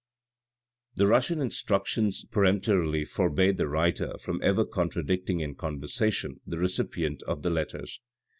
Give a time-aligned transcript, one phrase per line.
[0.95, 7.43] The Russian instructions peremptorily forbade the writer from ever contradicting in conversation the recipient of
[7.43, 7.99] the letters.